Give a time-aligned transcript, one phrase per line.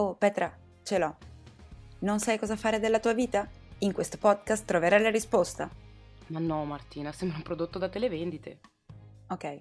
[0.00, 0.50] Oh, Petra,
[0.82, 1.14] ce l'ho.
[1.98, 3.46] Non sai cosa fare della tua vita?
[3.80, 5.68] In questo podcast troverai la risposta.
[6.28, 8.60] Ma no, Martina, sembra un prodotto da televendite.
[9.28, 9.60] Ok.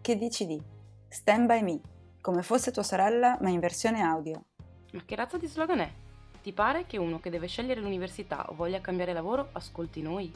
[0.00, 0.60] Che dici di
[1.08, 1.80] Stand by Me,
[2.20, 4.46] come fosse tua sorella, ma in versione audio.
[4.90, 5.92] Ma che razza di slogan è?
[6.42, 10.34] Ti pare che uno che deve scegliere l'università o voglia cambiare lavoro ascolti noi?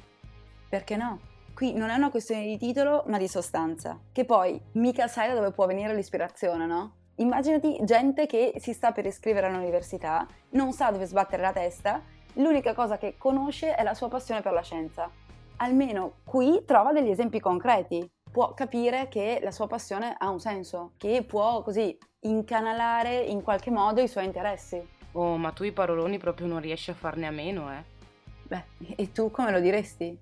[0.69, 1.19] Perché no?
[1.55, 3.99] Qui non è una questione di titolo, ma di sostanza.
[4.13, 7.03] Che poi mica sai da dove può venire l'ispirazione, no?
[7.17, 12.03] Immaginati gente che si sta per iscrivere all'università, non sa dove sbattere la testa,
[12.35, 15.09] l'unica cosa che conosce è la sua passione per la scienza.
[15.59, 20.95] Almeno qui trova degli esempi concreti, può capire che la sua passione ha un senso,
[20.97, 24.85] che può così incanalare in qualche modo i suoi interessi.
[25.13, 27.85] Oh, ma tu i paroloni proprio non riesci a farne a meno, eh?
[28.43, 28.65] Beh,
[28.97, 30.19] e tu come lo diresti?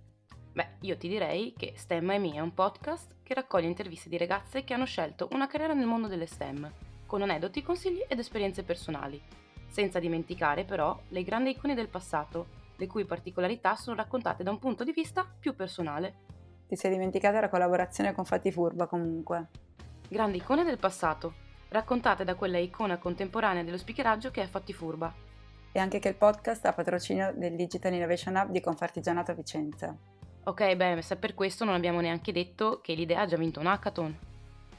[0.55, 4.19] Beh, io ti direi che STEM e Me è un podcast che raccoglie interviste di
[4.19, 6.71] ragazze che hanno scelto una carriera nel mondo delle STEM,
[7.07, 9.19] con aneddoti, consigli ed esperienze personali,
[9.69, 14.59] senza dimenticare però le grandi icone del passato, le cui particolarità sono raccontate da un
[14.59, 16.17] punto di vista più personale.
[16.69, 19.49] Ti sei dimenticata la collaborazione con Fatti Furba comunque.
[20.07, 21.33] Grandi icone del passato,
[21.69, 25.15] raccontate da quella icona contemporanea dello speakeraggio che è Fatti Furba.
[25.73, 29.97] E anche che il podcast ha patrocinio del Digital Innovation Hub di Confartigianato Vicenza.
[30.45, 33.67] Ok, beh, se per questo non abbiamo neanche detto che l'idea ha già vinto un
[33.67, 34.19] hackathon.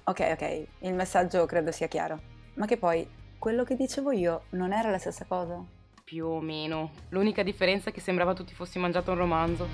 [0.03, 2.19] Ok, ok, il messaggio credo sia chiaro.
[2.55, 3.07] Ma che poi,
[3.39, 5.63] quello che dicevo io non era la stessa cosa?
[6.03, 6.91] Più o meno.
[7.09, 9.67] L'unica differenza è che sembrava tutti fossi mangiato un romanzo.